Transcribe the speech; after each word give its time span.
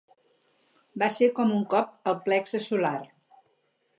Va 1.01 1.09
ser 1.17 1.27
com 1.41 1.51
un 1.59 1.61
cop 1.75 2.11
al 2.13 2.17
plexe 2.25 2.65
solar. 2.71 2.97